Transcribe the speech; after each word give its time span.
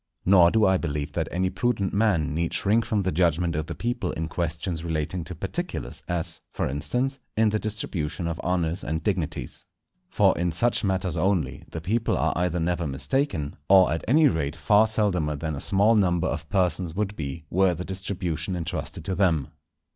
Nor 0.25 0.49
do 0.49 0.65
I 0.65 0.77
believe 0.77 1.11
that 1.13 1.27
any 1.29 1.51
prudent 1.51 1.93
man 1.93 2.33
need 2.33 2.55
shrink 2.55 2.85
from 2.85 3.03
the 3.03 3.11
judgment 3.11 3.55
of 3.55 3.67
the 3.67 3.75
people 3.75 4.11
in 4.13 4.27
questions 4.29 4.83
relating 4.83 5.23
to 5.25 5.35
particulars, 5.35 6.01
as, 6.07 6.41
for 6.51 6.67
instance, 6.67 7.19
in 7.37 7.49
the 7.49 7.59
distribution 7.59 8.25
of 8.27 8.39
honours 8.39 8.83
and 8.83 9.03
dignities. 9.03 9.63
For 10.09 10.35
in 10.35 10.53
such 10.53 10.83
matters 10.83 11.17
only, 11.17 11.65
the 11.69 11.81
people 11.81 12.17
are 12.17 12.33
either 12.35 12.59
never 12.59 12.87
mistaken, 12.87 13.57
or 13.69 13.91
at 13.93 14.03
any 14.07 14.27
rate 14.27 14.55
far 14.55 14.87
seldomer 14.87 15.35
than 15.35 15.53
a 15.55 15.61
small 15.61 15.93
number 15.93 16.25
of 16.25 16.49
persons 16.49 16.95
would 16.95 17.15
be, 17.15 17.45
were 17.51 17.75
the 17.75 17.85
distribution 17.85 18.55
entrusted 18.55 19.05
to 19.05 19.13
them. 19.13 19.49